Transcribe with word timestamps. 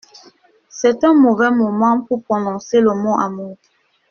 C'est 0.67 1.03
un 1.03 1.13
mauvais 1.13 1.51
moment 1.51 2.01
pour 2.01 2.23
prononcer 2.23 2.81
le 2.81 2.95
mot 2.95 3.19
amour. 3.19 3.59